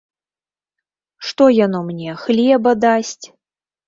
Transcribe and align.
Што 1.27 1.43
яно 1.57 1.81
мне, 1.89 2.15
хлеба 2.21 2.73
дасць?! 2.87 3.25